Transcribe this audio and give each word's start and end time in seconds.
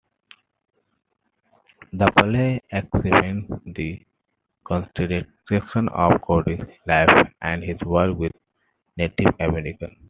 The 1.93 2.07
play 2.17 2.59
examines 2.71 3.51
the 3.67 4.03
contradictions 4.63 5.89
of 5.93 6.19
Cody's 6.23 6.63
life 6.87 7.31
and 7.43 7.63
his 7.63 7.79
work 7.81 8.17
with 8.17 8.31
Native 8.97 9.35
Americans. 9.39 9.99